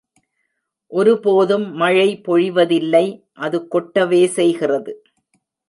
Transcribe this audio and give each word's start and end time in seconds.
ஒருபோதும் 0.91 1.67
மழை 1.73 2.21
பொழிவதில்லை, 2.27 3.05
அது 3.33 3.67
கொட்டவே 3.71 4.25
செய்கிறது. 4.27 4.93